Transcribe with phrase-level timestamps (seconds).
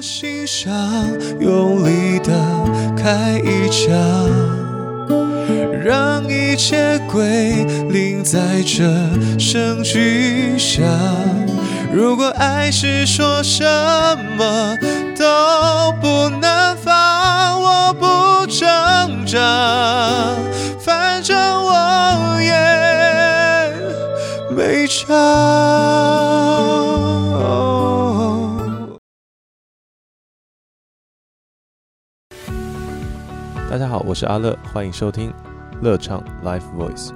[0.00, 0.72] 心上，
[1.38, 2.32] 用力的
[2.96, 3.90] 开一枪，
[5.84, 8.82] 让一切归零在这
[9.38, 10.82] 声巨响。
[11.92, 13.64] 如果爱是说什
[14.38, 14.76] 么
[15.18, 19.38] 都不能放，我不挣扎，
[20.78, 23.74] 反正我也
[24.54, 25.10] 没差。
[33.90, 35.34] 好，我是阿乐，欢迎收听
[35.82, 37.10] 乐唱 Live Voice。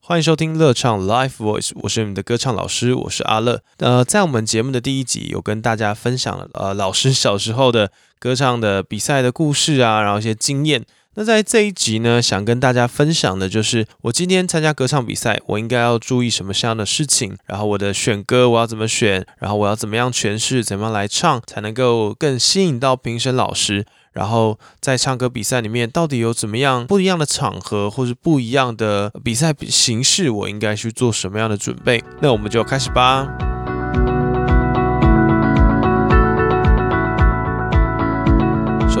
[0.00, 3.62] 欢迎收听乐唱 Live Voice，我是你们的歌唱老师，我是阿乐。
[3.78, 10.84] 呃，在我们节目的第一集，有跟大家分享了呃老师小时候的歌唱的比赛的故事啊，然后一些经验。
[11.16, 23.84] 那在这一集呢，想跟大家分享的就是我今天参加歌唱比赛，我应该要注意什么样的事情，然后我的选歌我要怎么选，然后我要怎么样诠释，怎么样来唱，才能够更吸引到评审老师。
[24.12, 32.02] 然后在唱歌比赛里面，到底有怎么样不一样的场合，或是不一样的比赛形式，我应该去做什么样的准备？
[32.20, 33.49] 那我们就开始吧。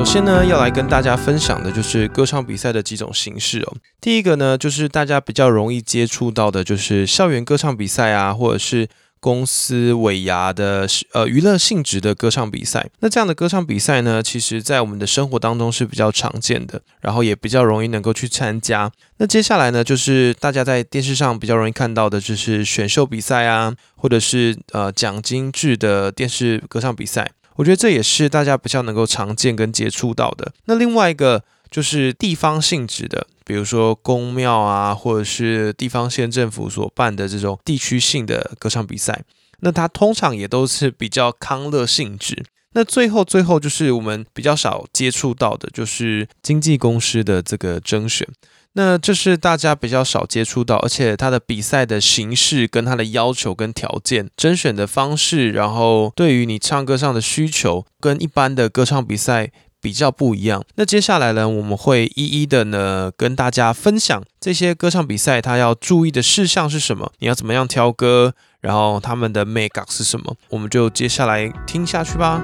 [0.00, 3.76] 首先呢，要来跟大家分享的就是歌唱比赛的几种形式哦。
[4.00, 8.88] 第一个呢，就是大家比较容易接触到的，就是校园歌唱比赛啊，或者是。
[9.22, 18.90] 公司尾牙的呃娱乐性质的歌唱比赛，那这样的歌唱比赛呢，其实在我们的生活当中是比较常见的，然后也比较容易能够去参加。
[19.18, 27.30] 那接下来呢，就是大家在电视上比较容易看到的，就是选秀比赛啊，或者是呃奖金制的电视歌唱比赛。
[27.60, 30.50] 我觉得这也是大家比较能够常见跟接触到的。
[30.64, 33.26] 那另外一个就是地方性质的。
[33.44, 39.24] 比如说公庙啊，或者是地方县政府所办的这种地区性的歌唱比赛，
[39.58, 42.44] 那它通常也都是比较康乐性质。
[42.72, 48.26] 那最后最后就是我们比较少接触到的，就是经纪公司的这个甄选。
[48.74, 59.50] 那这是大家比较少接触到，而且它的比赛的形式跟它的要求跟条件、甄选的方式，然后对于你唱歌上的需求，跟一般的歌唱比赛。
[59.82, 60.62] 比较不一样。
[60.74, 72.40] 那接下来呢，我们会一一的呢跟大家分享这些歌唱比赛它要注意的事项是什么，你要怎么样挑歌，然后他们的 make up 是什么，我们就接下来听下去吧。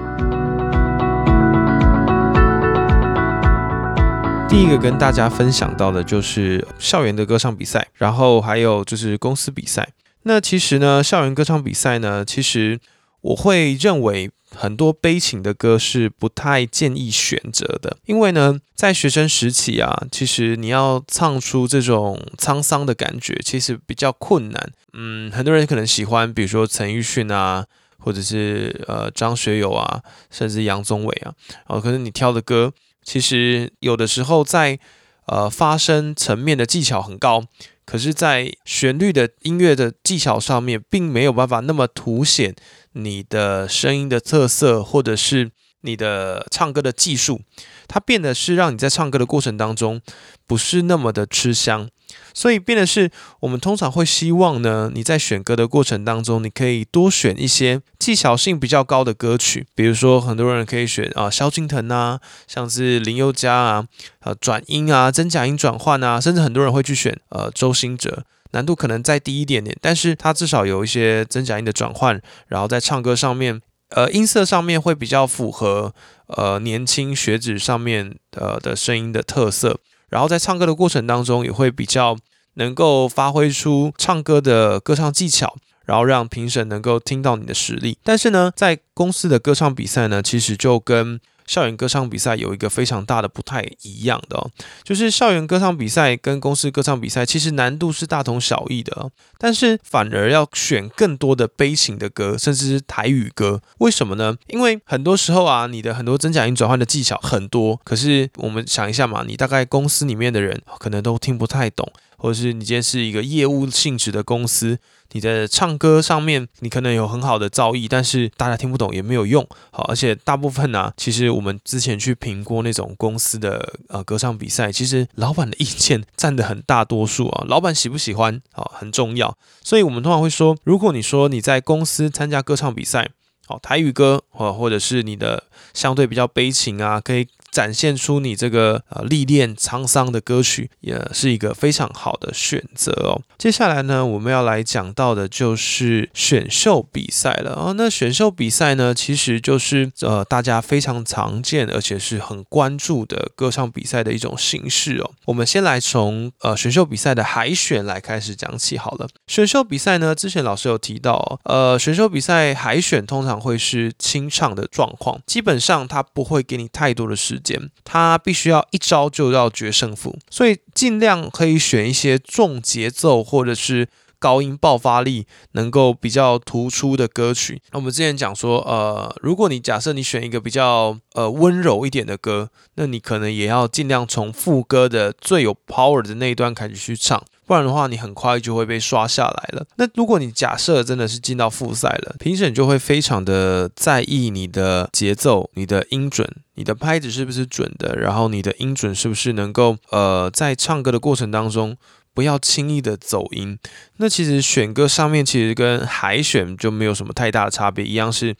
[4.48, 9.88] 第一个跟大家分享到的就是校园的歌唱比赛，然后还有就是公司比赛。
[10.22, 12.80] 那其实呢，校园歌唱比赛呢，其实
[13.26, 14.30] 我会认为。
[14.54, 24.72] 很多悲情的歌是不太建议选择的，因为呢，在学生时期啊，其实你要唱出这种沧桑的感觉，其实比较困难。
[24.94, 27.66] 嗯，很多人可能喜欢，比如说陈奕迅啊，
[27.98, 30.00] 或者是呃张学友啊，
[30.30, 31.34] 甚至杨宗纬啊，
[31.66, 32.72] 哦，可是你挑的歌，
[33.02, 34.78] 其实有的时候在
[35.26, 37.44] 呃发声层面的技巧很高。
[37.86, 42.54] 可是，在旋律的音乐的技巧上面，并没有办法那么凸显
[42.92, 45.52] 你的声音的特色，或者是
[45.82, 47.40] 你的唱歌的技术，
[47.86, 50.02] 它变得是让你在唱歌的过程当中，
[50.48, 51.88] 不是那么的吃香。
[52.32, 63.86] 所以变的是，我们通常会希望呢，你在选歌的过程当中，你可以多选一些技巧性比较高的歌曲，比如说很多人可以选啊，萧敬腾啊，像是林宥嘉啊，
[64.20, 75.94] 呃，转音啊，真假音转换啊，甚至很多人会去选呃，周兴哲，难度可能再低一点点，但是他至少有一些真假音的转换，然后在唱歌上面，呃，音色上面会比较符合
[76.26, 79.80] 呃年轻学子上面呃的声音的特色。
[80.08, 82.16] 然后在唱歌的过程当中，也会比较
[82.54, 87.98] 能够发挥出唱歌的歌唱技巧，然后让评审能够听到你的实力。
[88.02, 94.50] 但是呢，在公司的歌唱比赛呢，其实就跟校园歌唱比赛有一个非常大的不太一样的哦，
[94.82, 104.36] 就是校园歌唱比赛跟公司歌唱比赛其实难度是大同小异的，但是反而要选更多的悲情的歌，甚至是台语歌，为什么呢？
[104.48, 111.90] 因为很多时候啊，你的很多真假音转换的技巧很多，可是我们想一下嘛，你大概公司里面的人可能都听不太懂。
[112.16, 114.78] 或者是你今天是一个业务性质的公司，
[115.12, 119.46] 你在唱歌上面你可能有很好的造诣，但是大家听不懂也没有用。
[119.70, 129.36] 好，而且大部分呢，其实我们之前去评过那种公司的呃歌唱比赛，其实老板的意见占的很大多数啊，老板喜不喜欢啊很重要。
[129.62, 133.10] 所以我们通常会说，如果你说你在公司参加歌唱比赛，
[133.46, 137.28] 好台语歌，或或者是你的相对比较悲情啊，可以。
[137.56, 143.22] 展现出你这个呃历练沧桑的歌曲，也是一个非常好的选择哦。
[143.38, 147.72] 接下来呢，我们要来讲到的就是选秀比赛了哦。
[147.74, 155.10] 那选秀比赛呢，其实就是呃大家非常常见而且是很关注的歌唱比赛的一种形式哦。
[155.24, 159.08] 我们先来从呃选秀比赛的海选来开始讲起好了。
[159.26, 173.88] 选秀比赛呢，之前老师有提到，呃，选秀比赛海选通常会是清唱的状况，基本上它不会给你太多的时间，它必须要一招就要决胜负，所以尽量可以选一些重节奏或者是
[174.18, 177.60] 高音爆发力能够比较突出的歌曲。
[177.70, 187.22] 那我们之前讲说，呃，如果你假设你选一个比较呃温柔一点的歌，那你可能也要尽量从副歌的最有 power 的那一段开始去唱。
[187.46, 189.64] 不然的话，你很快就会被刷下来了。
[189.76, 201.76] 那如果你假设真的是进到复赛了，评审就会非常的在意你的节奏、你的音准、你的拍子是不是准的，然后你的音准是不是能够呃在唱歌的过程当中
[202.12, 203.56] 不要轻易的走音。
[203.98, 208.34] 那其实选歌上面其实跟海选就没有什么太大的差别，一样是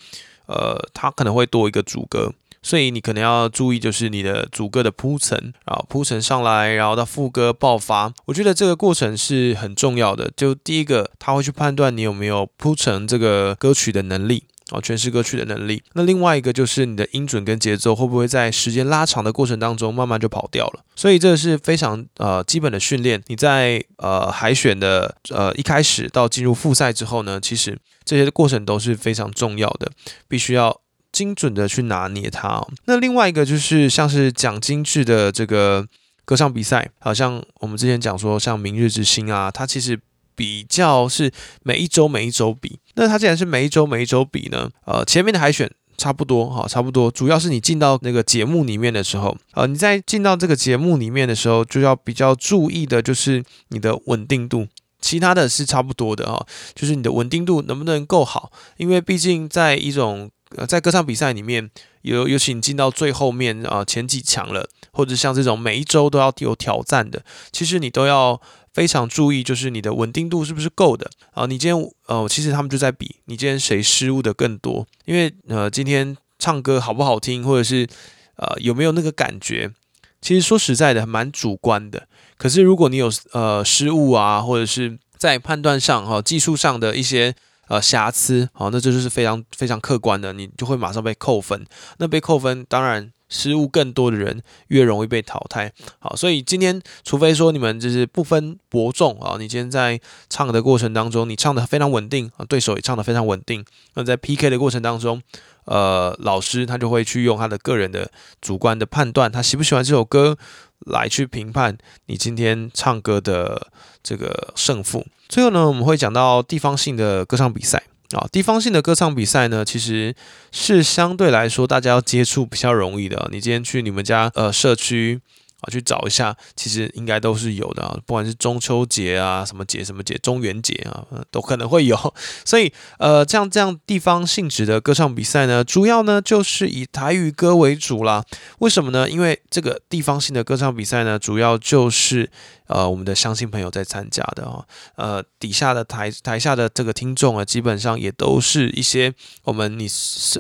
[0.46, 2.32] 呃它可能会多一个主歌。
[2.66, 8.12] 所以你可能要注意，就是你的主歌的铺陈，然后铺陈上来，然后到副歌爆发。
[8.24, 10.32] 我觉得这个过程是很重要的。
[10.36, 14.42] 就第一个，他会去判断你有没有铺陈这个歌曲的能力，
[14.72, 15.80] 哦，诠释歌曲的能力。
[15.92, 20.80] 那另外一个就是你的音准跟节奏会不会在时间拉长的过程当中慢慢就跑掉了。
[20.96, 23.22] 所以这是非常呃基本的训练。
[23.28, 29.92] 你在呃海选的呃一开始到进入复赛之后呢，其实这些过程都是非常重要的，
[30.26, 30.80] 必须要。
[31.16, 32.62] 精准的去拿捏它。
[32.84, 35.86] 那另外一个就是像是奖金制的这个
[36.26, 39.98] 歌唱比赛，好像我们之前讲说，像明日之星啊，它其实
[40.34, 41.32] 比较是
[41.62, 42.78] 每一周每一周比。
[42.96, 47.10] 那它既然是每一周每一周比呢，呃，前面的海选差不多哈，差不多。
[47.10, 54.66] 主要是你进到那个节目里面的时候，呃，你在进到这个节目里面的时候，就要比较注意的就是你的稳定度。
[55.00, 58.50] 其他的是差不多的哈，就是你的稳定度能不能够好？
[58.76, 61.68] 因为毕竟在一种呃，在歌唱比赛里面，
[62.02, 68.40] 有尤其你进到最后面啊，前几强了，或者像这种每一周都要有挑战的，其实你都要
[68.72, 71.46] 非常注意，就是你的稳定度是不是够的啊？
[71.46, 77.88] 你今天呃，其实他们就在比你今天谁失误的更多，因为呃，今天唱歌好不好听，或者是
[78.36, 79.72] 呃有没有那个感觉，
[80.20, 82.06] 其实说实在的，蛮主观的。
[82.38, 87.34] 可是如果你有呃失误啊，或者是在判断上哈，技术上的一些。
[87.68, 91.66] 呃，瑕疵，好，那这就是非常非常客观的，你就会马上被扣分。
[91.98, 95.72] 那被扣分，当然失误更多的人越容易被淘汰。
[95.98, 103.64] 好，所以今天，除非说你们就是不分伯仲啊，你今天在唱的过程当中，你唱的非常稳定啊，对手也唱的非常稳定。
[103.94, 105.20] 那在 PK 的过程当中，
[105.64, 108.10] 呃，老师他就会去用他的个人的
[108.40, 110.38] 主观的判断，他喜不喜欢这首歌。
[110.80, 113.68] 来去评判你今天唱歌的
[114.02, 115.06] 这个胜负。
[115.28, 117.82] 最后呢，我们会讲到地方性的歌唱比赛
[118.12, 118.26] 啊。
[118.30, 120.14] 地方性的歌唱比赛呢，其实
[120.52, 123.28] 是相对来说大家要接触比较容易的。
[123.32, 125.20] 你今天去你们家呃社区。
[125.62, 131.96] 啊，去找一下，其实应该都是有的啊， 不管是中秋节啊，什么节什么节，中元节啊，都可能会有。
[132.44, 138.22] 所以，呃，像这样地方性质的歌唱比赛呢，主要呢就是以台语歌为主啦。
[138.58, 139.08] 为什么呢？
[139.08, 142.30] 因为这个地方性的歌唱比赛呢，主要就是
[142.68, 144.64] 呃我们的乡亲朋友在参加的哦。
[144.94, 149.12] 呃，底下的台台下的这个听众啊，基本上也都是一些
[149.44, 149.86] 我们你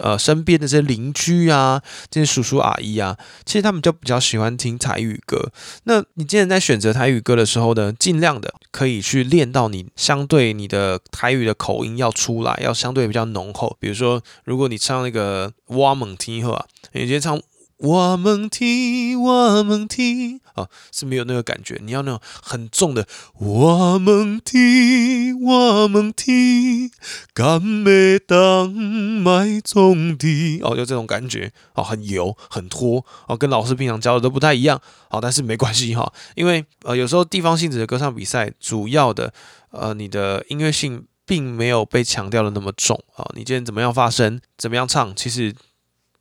[0.00, 5.20] 呃身边的这些邻居啊，这些叔叔阿姨啊，其实他们就比较喜欢听台语。
[5.26, 5.50] 歌，
[5.84, 13.76] 那你今天在选择台语歌的时候呢，尽量的可以去练到你相对你的台语的口音要出来，要相对比较浓厚。
[13.80, 17.40] 比如说，如果你唱那个挖猛听后啊，你今天唱。
[17.78, 21.78] 我们听，我们听，啊，是没有那个感觉。
[21.82, 26.90] 你要那种很重的，我们听，我们听，
[27.34, 34.80] 敢要当麦种地，哦，就这种感觉，哦，很油，很拖，哦，跟老师平常教的都不太一样，
[35.10, 39.34] 好，但是没关系哈，因为呃，有时候地方性质的歌唱比赛，主要的
[39.70, 45.54] 呃，你的音乐性并没有被强调的那么重啊，你今天怎么样发声，怎么样唱，其实。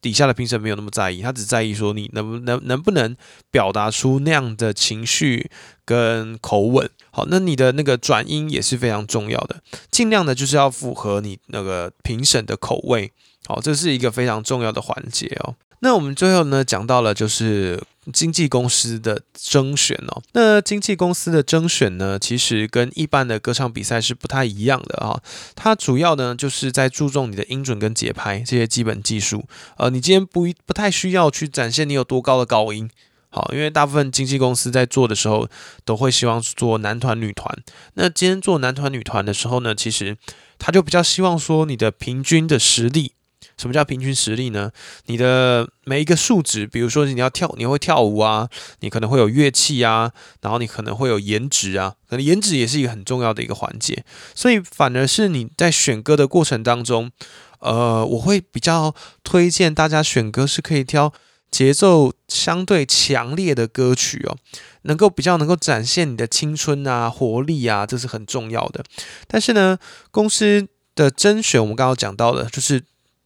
[0.06, 3.18] 底下的评审没有那么在意，他只在意说你能不能能不能
[3.50, 5.50] 表达出那样的情绪
[5.84, 6.88] 跟口吻。
[7.10, 13.12] 好，那你的那个转音也是非常重要的，尽量的就是要符合你那个评审的口味。
[13.48, 15.56] 好，这是一个非常重要的环节哦。
[15.86, 17.80] 那我们最后呢讲到了就是
[18.12, 20.20] 经纪公司的征选哦。
[20.34, 25.22] 那经纪公司的征选呢，其实跟一般的歌唱比赛是不太一样的啊。
[25.54, 29.46] 它主要呢就是在注重你的音准跟节拍这些基本技术。
[29.78, 32.90] 呃，你今天不不太需要去展现你有多高的高音。
[33.30, 35.48] 好，因为大部分经纪公司在做的时候，
[35.84, 37.56] 都会希望做男团、女团。
[37.94, 40.18] 那今天做男团、女团的时候呢，其实
[40.58, 43.12] 他就比较希望说你的平均的实力。
[43.58, 44.72] 什么叫平均实力呢？
[45.06, 54.04] 你的每一个数值，比如说你要跳，你会跳舞啊，你可能会有乐器啊，然后你可能会有颜值啊，可能颜值也是一个很重要的一个环节。
[54.34, 57.12] 所以反而是你在选歌的过程当中，
[57.60, 58.94] 呃，我会比较
[59.24, 61.14] 推荐大家选歌是可以挑。
[61.52, 64.36] 节奏相对强烈的歌曲哦，
[64.82, 68.84] 能够比较能够展现你的青春啊、活力啊，这是很重要的。
[69.26, 69.78] 但是呢，
[70.12, 72.84] 公司的甄选我们刚刚讲到的，就是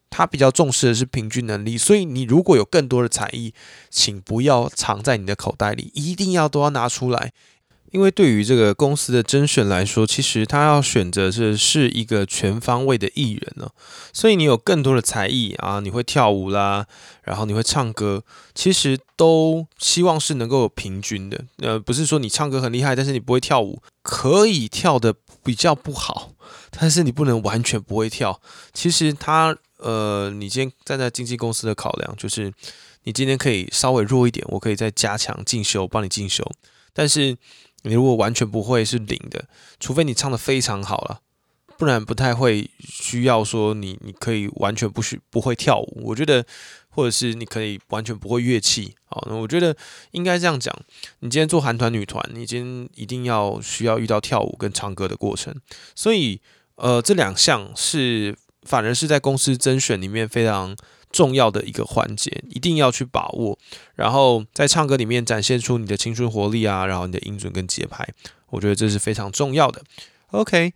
[0.10, 1.78] 他比较重视的是平均能力。
[1.78, 3.54] 所以你如果有更多的才艺，
[3.90, 7.32] 请不要藏在你的口袋里，一定要都要拿出来。
[7.92, 13.68] 因为对于这个公司的甄选来说，其实他要选择的是一个全方位的艺人呢，
[14.14, 16.86] 所以你有更多的才艺啊，你会跳舞啦，
[17.24, 18.24] 然后你会唱歌，
[18.54, 21.44] 其实都希望是能够有平均的。
[21.58, 26.34] 呃，不是说你唱歌很厉害，但是你不会跳舞，可以跳的比较不好，
[26.70, 28.40] 但是你不能完全不会跳。
[28.72, 32.54] 其实他呃，你今天站在经纪公司的考量，就是
[33.04, 36.50] 你今天可以稍微弱一点，我可以再加强进修，帮你进修，
[36.94, 37.38] 但是。
[37.84, 39.46] 你如果完全不会是零的，
[39.80, 41.22] 除非你唱的非常好了，
[41.78, 46.02] 不然不太会需要说你你可以完全不需不会跳舞。
[46.04, 46.46] 我觉得，
[46.90, 48.94] 或者是你可以完全不会乐器。
[49.06, 49.74] 好，那我觉得
[50.12, 50.78] 应该这样讲。
[51.22, 55.56] 你今天做韩团、女团，你今天一定要需要遇到跳舞跟唱歌的过程。
[55.96, 56.42] 所以，
[56.76, 60.76] 呃，这两项是反而是在公司甄选里面非常。
[61.12, 63.58] 重要的一个环节，一定要去把握，
[63.96, 68.08] 然后在唱歌里面展现出你的青春活力啊，然后你的音准跟节拍，
[68.52, 69.82] 我觉得这是非常重要的。
[70.30, 70.72] OK，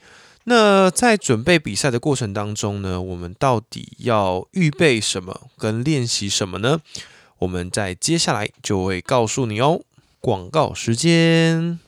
[0.46, 6.82] 那在准备比赛的过程当中呢，我们到底要预备什么跟练习什么呢？
[7.38, 9.82] 我们在接下来就会告诉你哦。
[10.20, 11.83] 广告时间。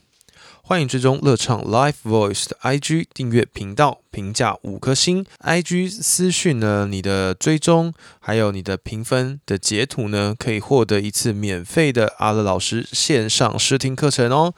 [0.68, 5.24] 欢迎追踪乐唱 Live Voice 的 IG 订阅频道，评价五颗星。
[5.38, 14.54] IG 私讯呢，你的追踪还有你的评分的截图呢，可以获得一次免费的阿乐老师线上试听课程哦。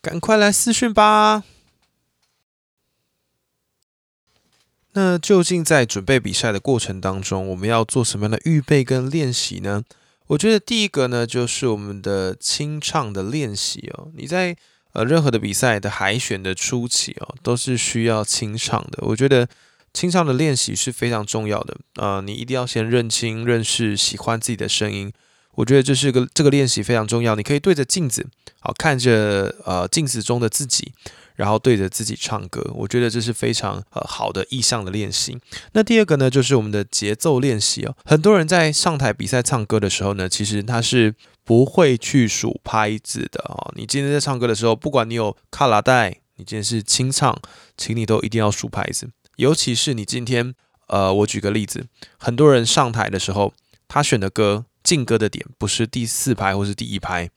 [0.00, 1.44] 赶快来私讯吧！
[4.94, 9.84] 那究竟在准备比赛的过程当中，我们要做什么样的预备跟练习呢？
[10.26, 14.10] 我觉得第一个呢，就是我们的清唱的练习哦。
[14.16, 14.56] 你在
[14.92, 18.98] 呃，任何的比赛的海选的初期哦，都是需要清唱的。
[19.06, 19.48] 我觉得
[19.92, 21.76] 清唱的练习是非常重要的。
[21.96, 25.12] 呃，你一定要先认清、认识、喜欢自己的声音。
[25.54, 27.34] 我觉得这是个这个练习非常重要。
[27.34, 28.26] 你可以对着镜子，
[28.60, 30.92] 好看着呃镜子中的自己。
[31.34, 35.36] 然后对着自己唱歌，我觉得这是非常呃好的意向的练习。
[35.72, 37.96] 那第二个呢，就是我们的节奏练习哦。
[38.04, 43.72] 很多人在上台比赛唱歌的时候呢，其实他是不会去数拍子的哦。
[43.76, 47.38] 你今天在唱歌的时候，不管你有卡拉带，你今天是清唱，
[47.76, 49.10] 请你都一定要数拍子。
[49.36, 50.54] 尤其是你今天，
[50.88, 51.86] 呃，我举个例子，
[52.18, 53.54] 很多人上台的时候，
[53.88, 57.30] 他选的歌进歌的点不是第四拍或是第一拍。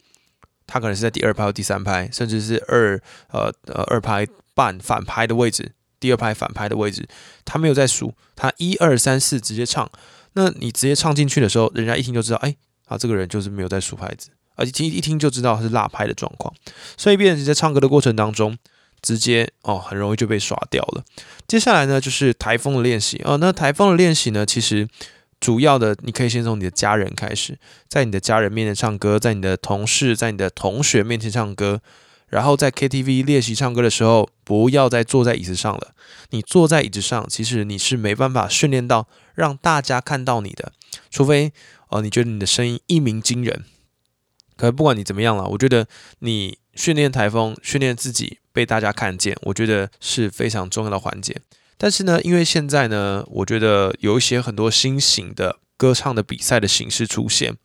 [0.67, 2.99] 他可能是在第二拍或第三拍，甚至是二
[3.31, 7.07] 呃呃二拍半反拍的位置，第二拍反拍的位置，
[7.45, 9.87] 他没有在数，他一二三四直接唱。
[10.33, 12.55] 那你直接唱进去的时候，人家一听就知道，哎，
[12.85, 16.53] 啊这个人就是没有在数拍子，而且听一听就知道他是落拍的状况。
[16.97, 18.57] 所以，变成在唱歌的过程当中，
[19.01, 21.03] 直接哦很容易就被耍掉了。
[21.47, 23.37] 接下来呢，就是台风的练习哦。
[23.37, 24.87] 那台风的练习呢，其实。
[25.41, 31.81] 主要的，你可以先从你的家人开始，在你的家人面前唱歌，在你的同事、在你的同学面前唱歌，
[32.29, 35.93] 然后在 KTV 练习唱歌的时候，不要再坐在椅子上了。
[36.29, 40.71] 你坐在椅子上，其实你是没办法训练到让大家看到你的，
[41.11, 41.51] 除非
[41.89, 43.63] 哦，你觉得你的声音一鸣惊人。
[44.57, 45.87] 可不管你怎么样了，我觉得
[46.19, 51.41] 你训练台风、训练自己被大家看见，我觉得是非常重要的环节。
[51.77, 57.57] 但是呢，因为现在呢，我觉得有一些很多新型的歌唱的比赛的形式出现，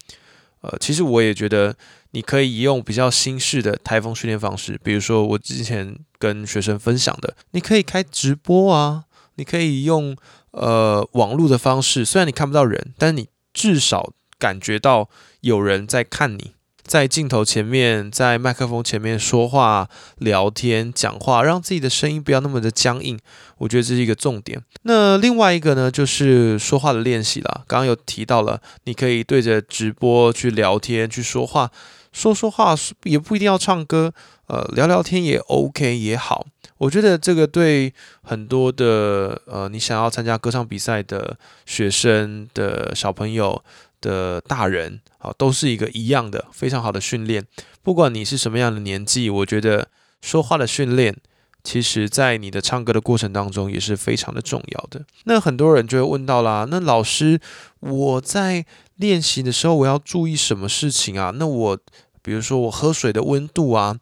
[0.62, 1.76] 呃，其实我也觉得
[2.10, 9.04] 你可以用比较新式的台风训练方式，比如说我之前跟学生分享的，你可以开直播啊，
[9.36, 10.16] 你可以用
[10.50, 15.08] 呃网络的方式，虽然你看不到人，但是你至少感觉到
[15.40, 16.52] 有人在看你。
[16.82, 23.16] 在镜头前面，在麦克风前面说话、聊天、讲话，让自己的声音不要那么的僵硬。
[23.58, 24.60] 我觉得这是一个重点。
[24.82, 27.62] 那另外一个呢，就是说话的练习了。
[27.68, 31.70] 刚刚有提到了，你可以对着直播去聊天、去说话，
[32.12, 34.12] 说说话也不一定要唱歌，
[34.48, 36.46] 呃，聊聊天也 OK 也好。
[36.80, 43.62] 我觉得这个对很多的呃，你想要参加歌唱比赛的学生的小朋友
[44.00, 47.46] 的大人啊，都是一个一样的非常好的训练。
[47.82, 49.88] 不管你是什么样的年纪，我觉得
[50.22, 51.14] 说话的训练。
[51.62, 55.04] 其实，在你的唱歌的过程当中，也是非常的重要的。
[55.24, 57.38] 那很多人就会问到啦，那老师，
[57.80, 58.64] 我在
[58.96, 61.32] 练习的时候，我要注意什么事情啊？
[61.36, 61.78] 那我，
[62.22, 63.98] 比如说我喝水的温度啊，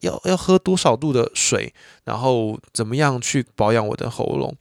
[0.00, 1.72] 要要喝多少度的水，
[2.04, 4.56] 然后怎么样去保养我的喉咙？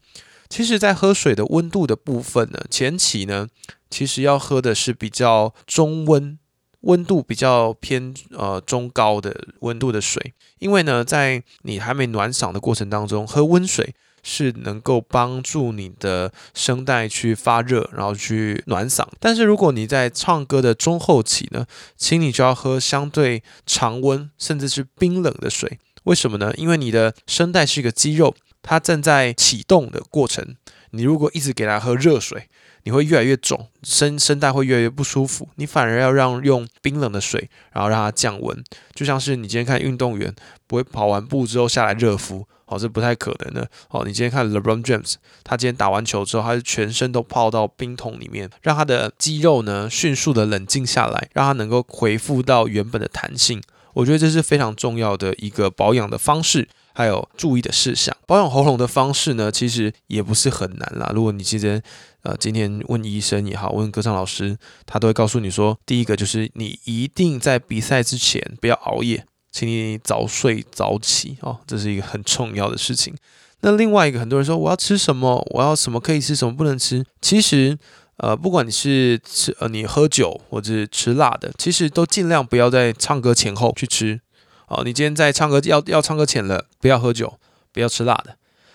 [0.50, 3.48] 其实，在喝水的温度的部分呢，前期呢，
[3.90, 6.38] 其实要喝的是比较中温。
[6.82, 13.96] 温度比较偏呃中高的温度的水，因为呢，在你还没暖嗓的过程当中，喝温水
[14.28, 19.08] 是能够帮助你的声带去发热，然后去暖嗓。
[19.20, 25.78] 但是如果你在唱歌的中后期呢，请你就要喝相对常温甚至是冰冷的水。
[26.06, 26.52] 为什么呢？
[26.58, 30.56] 因为你的声带是一个肌肉，它正在启动的过程。
[30.90, 32.48] 你如果一直给它喝热水，
[32.84, 35.50] 你会越来越肿，声声带会越来越不舒服。
[35.56, 38.64] 你反而要让用冰冷的水，然后让它降温。
[38.94, 40.34] 就像是你今天看运动员
[40.68, 43.70] 不会跑完步之后下来热敷，哦，这不太可能的。
[43.90, 53.62] 哦，你今天看 LeBron James，他今天打完球之后，他是全身都泡到冰桶里面，让他的肌肉呢迅速的冷静下来，让他能够恢复到原本的弹性。
[53.94, 56.68] 我觉得这是非常重要的一个保养的方式。
[56.98, 61.12] 还有注意的事项，保养喉咙的方式呢，其实也不是很难啦。
[61.14, 61.84] 如果你今天
[62.22, 69.26] 呃今天问医生也好，问歌唱老师，他都会告诉你说，第一个就是你一定在比赛之前不要熬夜，
[69.56, 73.16] 请你早睡早起哦，这是一个很重要的事情。
[73.62, 77.06] 那另外一个，很多人说我要吃什么，我要什么可以吃，什么不能吃。
[77.22, 77.78] 其实
[78.18, 84.20] 呃，不管你是吃呃你喝酒或者是吃辣的，其实都尽量不要在唱歌前后去吃。
[84.68, 87.40] 哦，你今天在唱歌要要唱歌前了，不要喝酒，
[87.72, 88.34] 不要吃辣的；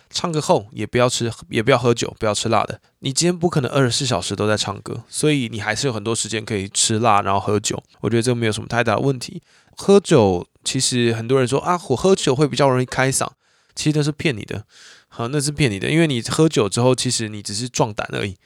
[0.09, 2.81] 唱歌后也不要吃，也不要喝酒，不要吃辣的。
[3.01, 7.83] 你今天不可能二十四小时都在唱歌，所以你还是有很多时间可以吃辣，然后喝酒。
[8.01, 9.43] 我觉得这没有什么太大的问题。
[9.77, 13.29] 喝酒其实很多人说啊，我喝酒会比较容易开嗓，
[13.75, 14.65] 其实那是骗你的，
[15.09, 18.37] 好，那是骗你的，因为你喝酒之后，其实你只是壮胆而已，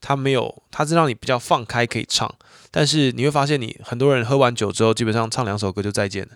[0.00, 2.32] 他没有，他是让你比较放开可以唱，
[2.70, 6.32] 但是你会发现，你很多人喝完酒之后，基本上唱两首歌就再见了。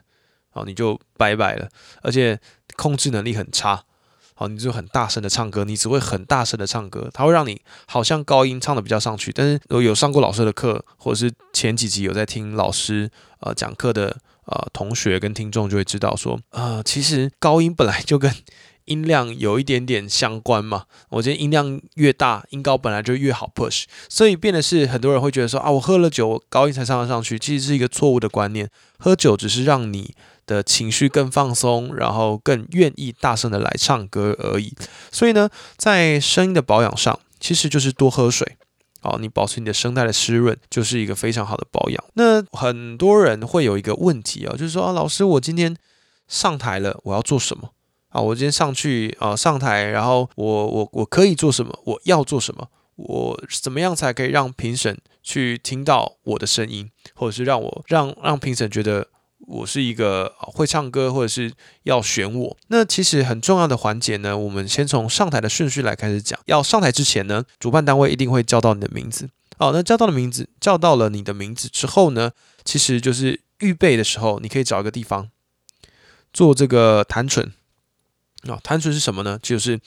[0.51, 1.69] 好，你就拜拜了，
[2.03, 2.41] 而且
[2.77, 3.85] 控制能力很差。
[4.39, 9.33] 好，你就很大声的唱歌，你只会很大声的唱歌，它会让你好像高音唱的比较上去。
[9.33, 18.33] 但是有上过老师的课，或者是前几集有在听老师呃讲课的呃同学跟听众就会知道说，呃，其实高音本来就跟
[18.87, 20.85] 音量有一点点相关嘛。
[21.09, 28.71] 我觉得音量越大，音高本来就越好 push，所以变的是很多人会觉得说啊，我喝了酒，高音才上得上去，其实是一个错误的观念。
[28.99, 30.15] 喝酒只是让你
[30.47, 34.73] 的情绪更放松，然后更愿意大声的来唱歌而已。
[35.11, 38.57] 所以呢，在声音的保养上，其实就是多喝水。
[39.07, 42.05] 好，你保持你的声带的湿润，就是一个非常好的保养。
[42.15, 45.77] 那很多人会有一个问题啊，就是说啊，老师，我今天
[46.27, 47.71] 上台了，我要做什么
[48.09, 48.21] 啊？
[48.21, 51.79] 我今天上去啊，上台，然后我我我可以做什么？
[51.85, 52.69] 我要做什么？
[52.97, 59.07] 我怎么样才可以让评审去听到我的声音，或者是让我让让评审觉得？
[59.47, 61.53] 我是一个会唱歌，或者是
[61.85, 62.57] 要选我。
[62.69, 66.39] 那其实很重要的环节呢，我们先从上台的顺序来开始讲。
[66.47, 69.29] 要上台之前呢，主办单位一定会叫到你的名字。
[69.59, 72.33] 哦，那叫到的名字，叫到了你的名字之后呢，
[72.65, 75.31] 其实就是预备的时候，你可以找一个地方
[76.33, 77.53] 做这个弹唇。
[78.49, 79.39] 啊，弹唇是什么呢？
[79.43, 79.81] 就是。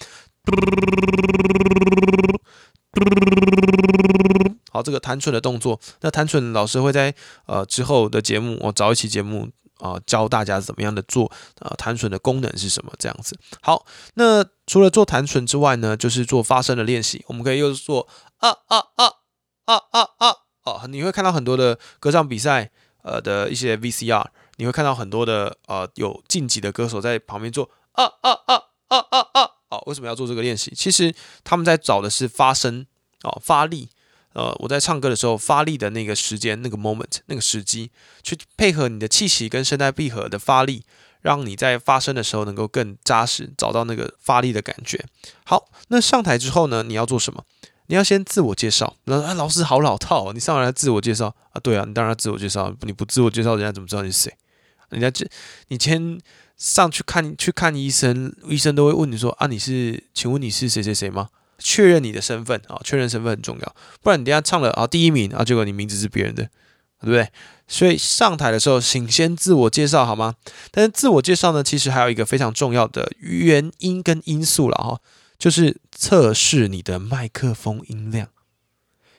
[4.71, 7.13] 好，这个弹唇的动作，那弹唇老师会在
[7.47, 9.49] 呃之后的节目，我找一期节目
[9.79, 13.37] 啊，教大家怎么样的做呃弹唇的功能是什么这样子。
[13.61, 19.05] 好，那除了做弹唇之外呢，就是做发声的练习，我们可以又做啊啊啊
[19.65, 22.69] 啊啊啊哦，你会看到很多的歌唱比赛
[23.01, 24.25] 呃的一些 VCR，
[24.57, 30.71] 你会看到很多的呃有晋级的歌手在旁边做啊啊啊啊啊啊，哦，为什么要做这个练习？
[30.75, 32.85] 其实他们在找的是发声
[33.23, 33.89] 哦，发力。
[34.33, 40.83] 呃，我在唱歌的时候发力的那个时间、那个 moment、那个时机，去配合你的气息跟声带闭合的发力，
[41.21, 45.03] 让你在发声的时候能够更扎实，找到那个发力的感觉。
[45.43, 47.43] 好，那上台之后呢，你要做什么？
[47.87, 48.95] 你要先自我介绍。
[49.05, 51.59] 那啊，老师好老套，你上来自我介绍啊？
[51.59, 54.37] 对啊，你当然要自我介绍，你不自我介绍，人家怎么知道你是谁？
[54.89, 55.27] 人家这
[55.69, 56.19] 你先
[56.59, 61.29] 上去看去看医生，医生都会问你说啊，你是，请问你是谁谁谁吗？
[61.57, 66.43] 确认你的身份啊，确认身份很重要，不然你等下唱了啊第一名啊，结果你名字是别人的，
[67.01, 67.29] 对不对？
[67.67, 70.35] 所以上台的时候，请先自我介绍好吗？
[70.71, 74.99] 但是自我介绍呢，其实还有一个非常重要的原因跟因素了哈，
[75.37, 78.27] 就是测试你的麦克风音量。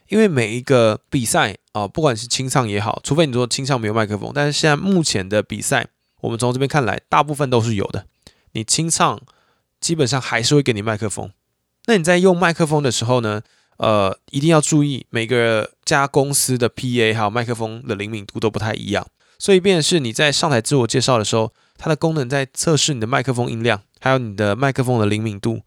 [0.09, 5.87] 因为每一个比赛啊，不管是清唱也好，除非你说清唱没有麦克风，但是现在目前的比赛，
[6.21, 8.07] 我们从这边看来，大部分都是有的。
[8.53, 9.21] 你清唱
[9.81, 11.31] 基本上还是会给你麦克风。
[11.87, 13.43] 那你在用麦克风的时候呢？
[13.79, 19.07] 呃，一定要注意每个家公司的 PA 还有麦克风的灵敏度都不太一样，
[19.39, 25.63] 所以便是你在上台自我介绍的时候，它的功能在测试你的麦克风音量，还有你的麦克风的灵敏度。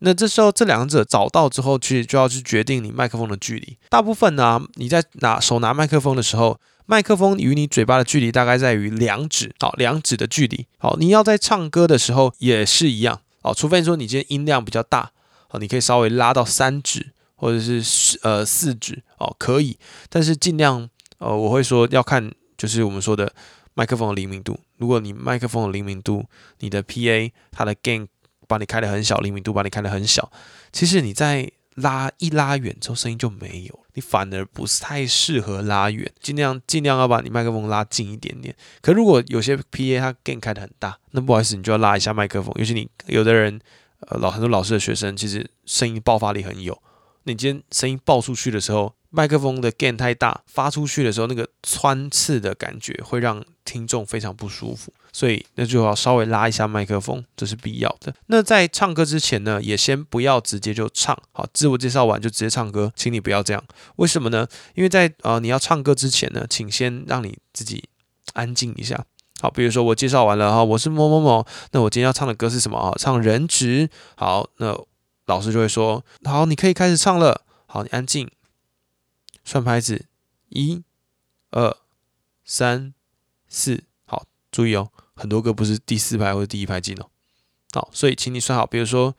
[0.00, 3.78] 那这时候这两者找到之后，去就要去决定你麦克风的距离。
[3.88, 10.66] 大部分呢，你在拿手拿麦克风的时候，麦克风与你嘴巴的距离大概在于两指，好，两指的距离。
[10.78, 15.12] 好，你要在唱歌的时候也是一样，哦，除非说你今天音量比较大，
[15.50, 17.12] 哦，你可以稍微拉到三指。
[17.36, 19.76] 或者是呃四指哦可以，
[20.08, 23.34] 但是尽量呃我会说要看就是我们说的
[23.74, 24.58] 麦克风的灵敏度。
[24.78, 26.24] 如果你麦克风的灵敏度，
[26.60, 28.06] 你的 PA 它的 gain
[28.46, 30.30] 把你开的很小，灵敏度把你开的很小，
[30.72, 38.54] 其实你在拉一拉远之后声音就没有，你反而不是太适合拉远，尽量尽量要把你麦克风拉近一点点。
[38.80, 42.52] 可如果有些 PA 它 gain 开的很大，那不好意思，你就要拉一下麦克风。
[42.58, 43.60] 尤其你有的人
[44.00, 46.80] 呃老很多老师的学生，其实声音爆发力很有。
[47.24, 58.12] 你今天声音爆出去的时候，麦克风的 gain 太大，发出去的时候那个穿刺的感觉会让听众非常不舒服，所以那就要稍微拉一下麦克风，这是必要的。
[58.26, 63.64] 那在唱歌之前呢，也先不要直接就唱，好，自我介绍完就直接唱歌，请你不要这样。
[63.96, 64.46] 为什么呢？
[64.74, 67.84] 因为在呃你要唱歌之前呢，请先让你自己
[68.32, 69.06] 安静一下。
[69.40, 72.92] 好，比如说我介绍完了哈，我是某某某，那我今天要唱的歌是什么啊？
[72.98, 73.88] 唱人质。
[74.16, 74.84] 好，那。
[75.26, 77.46] 老师就会说：“好，你可以开始唱了。
[77.64, 78.30] 好，你安静，
[79.42, 80.04] 算拍子，
[80.50, 80.82] 一、
[81.50, 81.78] 二、
[82.44, 82.92] 三、
[83.48, 83.84] 四。
[84.04, 87.06] 好，注意哦，很多歌不是第四排或者第一排进哦。
[87.72, 88.66] 好，所以请你算好。
[88.66, 89.16] 比如说，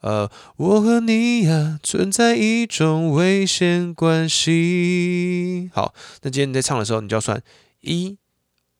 [0.00, 5.70] 呃，我和你呀存在一种危险关系。
[5.72, 7.42] 好，那今天你在唱的时候，你就要算
[7.80, 8.18] 一、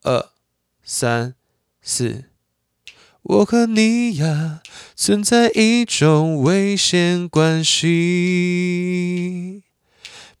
[0.03, 0.29] 二、
[0.83, 1.35] 三、
[1.81, 2.25] 四。”
[3.27, 4.61] 我和你呀，
[4.95, 9.63] 存在一种危险关系，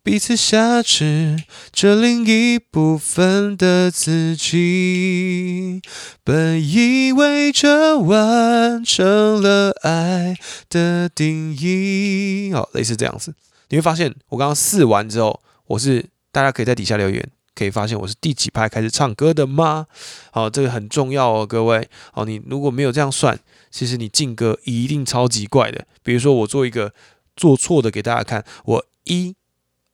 [0.05, 1.35] 彼此挟持
[1.71, 5.81] 着另一部分的自己。
[6.23, 10.35] 本以为这完成了爱
[10.69, 12.51] 的定义。
[12.53, 13.33] 好，类似这样子，
[13.69, 17.27] 你会发现我刚刚试完之后，我是大家可以在底下留言。
[17.55, 19.87] 可以发现我是第几拍开始唱歌的吗？
[20.29, 21.89] 好，这个很重要哦，各位。
[22.11, 23.39] 好，你如果没有这样算，
[23.71, 25.87] 其实你进歌一定超级怪的。
[26.03, 26.93] 比如说我做一个
[27.35, 29.33] 做错的给大家看，我一、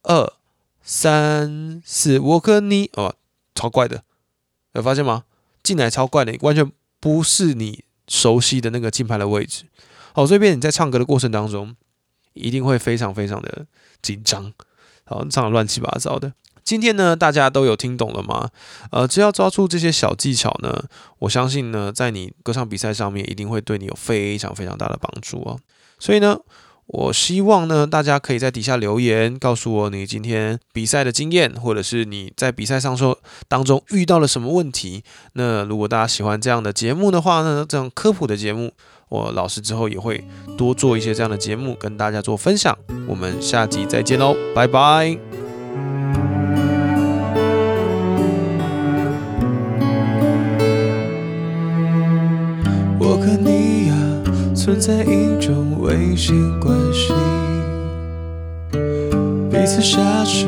[0.04, 0.34] 二、
[0.82, 3.16] 三、四，我跟你哦，
[3.54, 4.04] 超怪的，
[4.74, 5.24] 有发现吗？
[5.64, 9.66] 进来超怪的，完全不是你熟悉的那个进牌的位置。
[10.14, 11.76] 好，这边你在唱歌的过程当中，
[12.34, 13.66] 一定会非常非常的
[14.02, 14.52] 紧张，
[15.06, 16.34] 好，唱的乱七八糟的。
[16.64, 18.50] 今天呢，大家都有听懂了吗？
[18.92, 20.86] 呃，只要抓住这些小技巧呢，
[21.20, 25.60] 我相信呢，在你歌唱比赛上面一定会对你有非常非常大的帮助哦。
[26.00, 26.40] 所以呢，
[26.94, 35.02] 我希望呢，大家可以在底下留言，告诉我你今天比赛的经验，或者是你在比赛上说当中遇到了什么问题。
[35.34, 38.74] 那如果大家喜欢这样的节目的话呢，这样科普的节目，
[39.08, 40.22] 我老师之后也会
[40.58, 42.78] 多做一些这样的节目跟大家做分享。
[43.08, 45.18] 我们下集再见喽，拜拜。
[53.00, 53.81] 我和你，
[54.64, 57.12] 存在一种危险关系，
[59.50, 60.46] 彼此挟持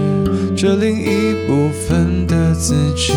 [0.56, 3.12] 着另一部分的自己。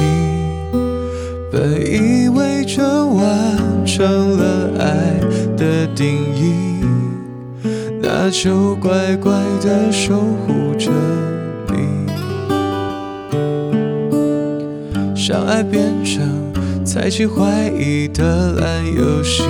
[1.53, 5.21] 本以为这完成了爱
[5.55, 6.55] 的定义，
[8.01, 10.91] 那就乖乖的守护着
[11.69, 12.07] 你。
[15.15, 16.25] 相爱变成。
[16.87, 19.43] 猜忌怀疑的烂游戏，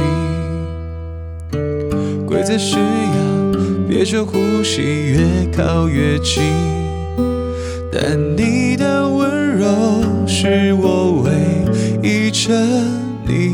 [2.46, 5.18] 在需要憋着呼吸，越
[5.52, 6.44] 靠越近。
[7.90, 9.66] 但你的温柔
[10.28, 11.32] 是我唯
[12.08, 12.86] 一真
[13.26, 13.52] 理，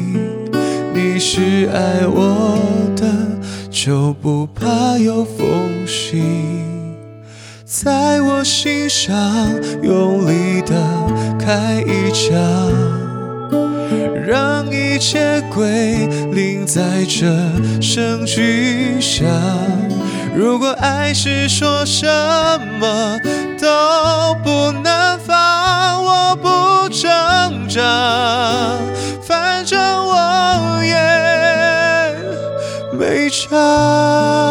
[0.93, 2.59] 你是爱我
[2.95, 3.07] 的，
[3.71, 5.47] 就不怕有缝
[5.87, 6.23] 隙。
[7.65, 9.11] 在我心上
[9.83, 10.75] 用力的
[11.41, 12.31] 开一枪，
[14.27, 17.27] 让一切归零在这
[17.83, 19.27] 声巨响。
[20.35, 22.07] 如果爱是说什
[22.81, 23.19] 么
[23.61, 27.81] 都不能放，我不挣扎，
[29.23, 30.97] 反正我也
[32.99, 34.42] 没差。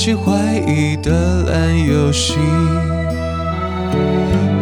[0.00, 0.32] 成猜情怀
[0.66, 2.38] 疑的烂游戏，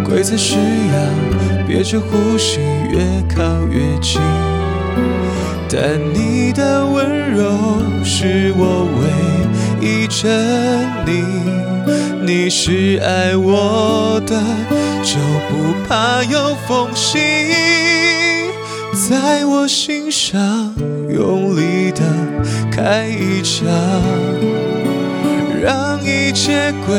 [0.05, 2.59] 规则是要憋着呼吸，
[2.91, 2.99] 越
[3.33, 4.21] 靠越近。
[5.71, 7.45] 但你的温柔
[8.03, 10.27] 是我唯一真
[11.07, 11.23] 理，
[12.21, 14.43] 你是爱我的，
[15.05, 17.19] 就不怕有缝隙，
[19.09, 20.75] 在我心上
[21.09, 22.03] 用力的。
[22.73, 23.67] 开一枪，
[26.09, 26.99] 一切归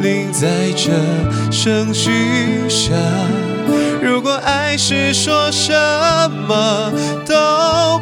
[0.00, 0.92] 零，在这
[1.50, 2.94] 声巨响。
[4.02, 5.72] 如果爱是说什
[6.46, 6.92] 么
[7.26, 7.98] 都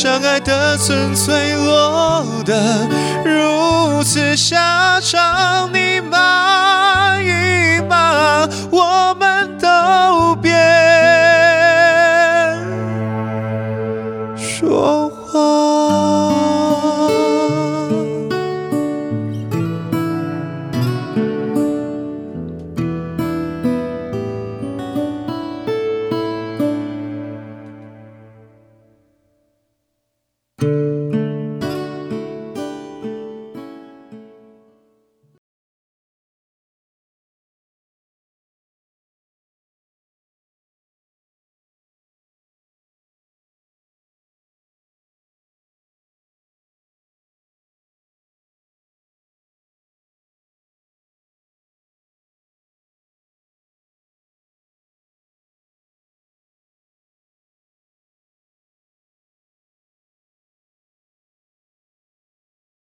[0.00, 2.88] 相爱的纯粹落得
[3.24, 5.68] 如此下场，